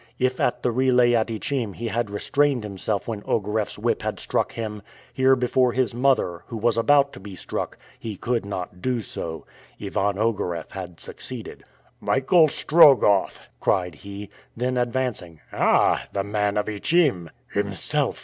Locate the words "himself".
2.63-3.07, 17.53-18.19